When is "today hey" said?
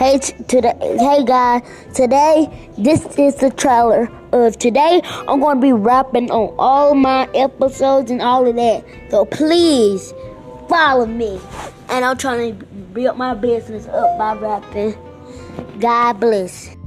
0.18-1.24